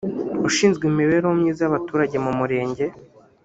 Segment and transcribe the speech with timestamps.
[0.47, 2.85] ushinzwe imibereho myiza y’abaturage mu Murenge